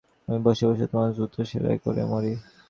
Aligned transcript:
আমি 0.27 0.39
বসে 0.45 0.63
বসে 0.69 0.85
তোমার 0.91 1.09
জুতো 1.13 1.39
সেলাই 1.45 1.77
করে 1.83 2.03
মরি। 2.11 2.33